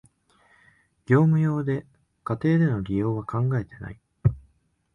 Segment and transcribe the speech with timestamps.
[1.05, 1.85] 業務用で、
[2.23, 4.01] 家庭での利用は考えてない